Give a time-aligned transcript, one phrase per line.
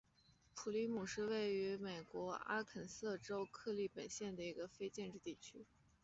[0.55, 5.67] 普里姆是位于美国阿肯色州克利本县的一个非建制地区。